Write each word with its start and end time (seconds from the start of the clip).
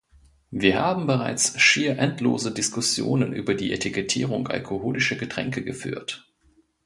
Wir 0.49 0.79
haben 0.79 1.05
bereits 1.05 1.61
schier 1.61 1.99
endlose 1.99 2.51
Diskussionen 2.51 3.33
über 3.33 3.53
die 3.53 3.71
Etikettierung 3.71 4.47
alkoholischer 4.47 5.15
Getränke 5.15 5.63
geführt. 5.63 6.27